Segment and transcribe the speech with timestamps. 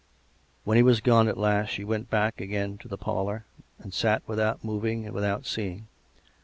[0.63, 3.45] When he was gone at last she went back again to the parlour,
[3.77, 5.85] and sat without moving and without seeing.